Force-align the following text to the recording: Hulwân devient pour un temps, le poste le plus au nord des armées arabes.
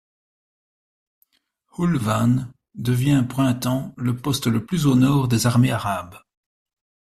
Hulwân 1.77 2.51
devient 2.73 3.23
pour 3.29 3.41
un 3.41 3.53
temps, 3.53 3.93
le 3.97 4.17
poste 4.17 4.47
le 4.47 4.65
plus 4.65 4.87
au 4.87 4.95
nord 4.95 5.27
des 5.27 5.45
armées 5.45 5.71
arabes. 5.71 6.19